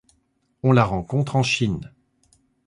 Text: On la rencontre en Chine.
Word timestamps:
On 0.63 0.71
la 0.71 0.83
rencontre 0.83 1.35
en 1.35 1.43
Chine. 1.43 1.91